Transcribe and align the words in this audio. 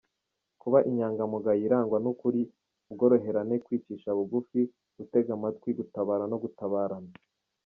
•Kuba 0.61 0.79
inyangamugayo 0.89 1.61
irangwa 1.67 1.97
n’ukuri, 2.03 2.41
ubworoherane, 2.91 3.55
kwicisha 3.65 4.09
bugufi, 4.17 4.61
gutega 4.97 5.29
amatwi, 5.37 5.69
gutabara 5.79 6.23
no 6.31 6.37
gutabarana. 6.43 7.13